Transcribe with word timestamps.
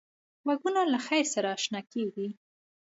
غوږونه 0.43 0.81
له 0.93 0.99
خیر 1.07 1.25
سره 1.33 1.47
اشنا 1.57 1.81
کېږي 1.93 2.27